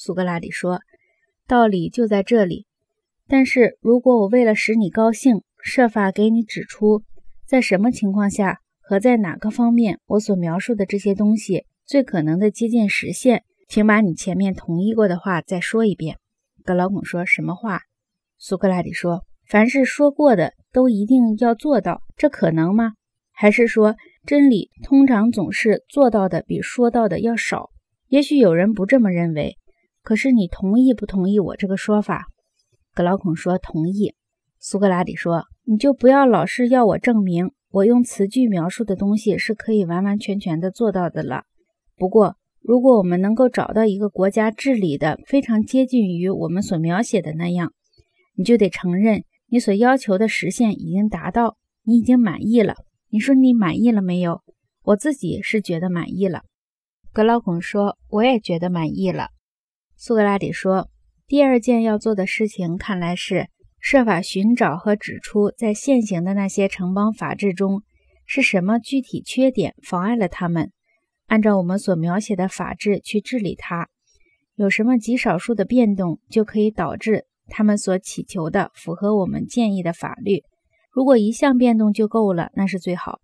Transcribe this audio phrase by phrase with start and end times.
[0.00, 0.78] 苏格拉底说
[1.48, 2.66] ：“道理就在这里。
[3.26, 7.02] 但是如果我为了使你高兴，设法给你指出
[7.44, 16.16] 在什么情况下和在哪个方面我所描述的这些东西最可能的接近实现，请把你前面同意过的话再说一遍。”
[16.64, 17.80] 格劳孔说什么话？
[18.38, 22.92] 苏格拉底说：“凡是说过的都一定要做到，这可能吗？
[23.32, 27.70] 还是说真理通常总是做到的比说到的要少？
[28.06, 29.57] 也许有人不这么认为。
[30.08, 32.28] 可是你同意不同意我这个说法？”
[32.96, 34.14] 格劳孔说：“同意。”
[34.58, 41.42] 苏格拉底说：“你就不要老是要我证明我用词句描述的东西是可以完完全全的做到的了。
[41.94, 47.74] 不过，如果我们能够找到一个国家治理的非常接近于我们所描写的那样，
[48.34, 52.76] 你就得承认，你所要求的实现已经达到，你已经满意了。
[53.10, 54.40] 你说你满意了没有？
[54.84, 56.44] 我自己是觉得满意了。
[57.12, 59.28] 格劳孔说：“我也觉得满意了。”
[60.00, 60.88] 苏格拉底说
[61.26, 63.48] ：“第二件要做的事情，看来是
[63.80, 67.82] 设法寻找和指出，在现行的那些城邦法制中，
[68.24, 70.70] 是什么具体缺点妨碍了他们，
[71.26, 73.88] 按照我们所描写的法制去治理它。
[74.54, 80.44] 有什么极少数的变动，就可以导致。”他们所祈求的符合我们建议的法律。
[80.92, 83.20] 如果一项变动就够了，那是最好；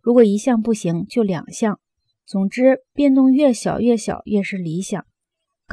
[0.00, 1.78] 如果一项不行，就两项。
[2.24, 5.04] 总之，变动越小越小越是理想。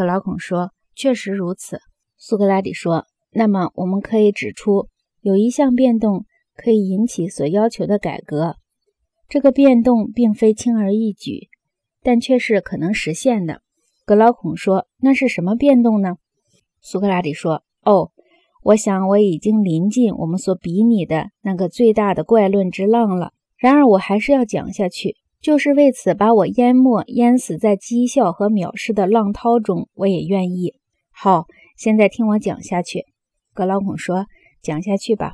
[0.01, 1.79] 格劳孔说：“确实如此。”
[2.17, 4.87] 苏格拉底说：“那么我们可以指出，
[5.21, 8.55] 有一项变动可以引起所要求的改革。
[9.29, 11.49] 这个变动并非轻而易举，
[12.01, 13.61] 但却是可能实现的。”
[14.03, 16.15] 格劳孔说：“那是什么变动呢？”
[16.81, 17.61] 苏格拉底说。
[17.83, 18.11] 哦，
[18.63, 23.33] 我想我已经临近我们所比拟的那个最大的怪论之浪了。
[23.55, 30.75] 然而，我还是要讲下去，就是为此把我淹没、淹死在讥笑和藐视的浪涛中，我也愿意。
[31.11, 33.05] 好，现在听我讲下去。
[33.53, 34.27] 格劳孔说
[34.61, 35.33] ：“讲下去吧。”